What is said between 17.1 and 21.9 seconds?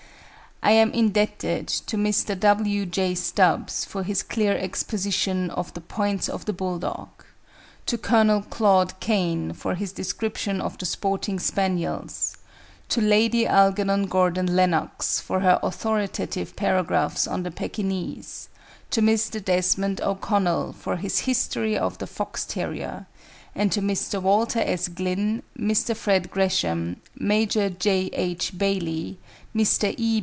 on the Pekinese, to Mr. Desmond O'Connell for his history